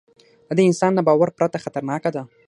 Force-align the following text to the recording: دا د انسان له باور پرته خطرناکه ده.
دا 0.47 0.53
د 0.57 0.59
انسان 0.69 0.91
له 0.95 1.01
باور 1.07 1.29
پرته 1.37 1.57
خطرناکه 1.63 2.09
ده. 2.15 2.21